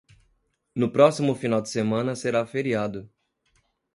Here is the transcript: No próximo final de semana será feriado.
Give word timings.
No 0.73 0.91
próximo 0.91 1.35
final 1.35 1.61
de 1.61 1.69
semana 1.69 2.15
será 2.15 2.43
feriado. 2.43 3.07